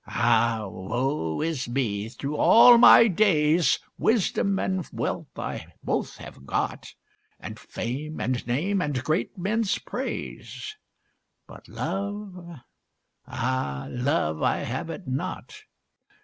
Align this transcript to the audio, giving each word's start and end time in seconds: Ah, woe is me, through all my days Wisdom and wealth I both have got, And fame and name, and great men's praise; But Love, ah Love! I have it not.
Ah, 0.07 0.67
woe 0.67 1.41
is 1.43 1.69
me, 1.69 2.09
through 2.09 2.35
all 2.35 2.79
my 2.79 3.07
days 3.07 3.77
Wisdom 3.99 4.57
and 4.57 4.89
wealth 4.91 5.37
I 5.37 5.67
both 5.83 6.17
have 6.17 6.47
got, 6.47 6.95
And 7.39 7.59
fame 7.59 8.19
and 8.19 8.47
name, 8.47 8.81
and 8.81 9.03
great 9.03 9.37
men's 9.37 9.77
praise; 9.77 10.75
But 11.45 11.67
Love, 11.67 12.61
ah 13.27 13.85
Love! 13.91 14.41
I 14.41 14.57
have 14.63 14.89
it 14.89 15.07
not. 15.07 15.61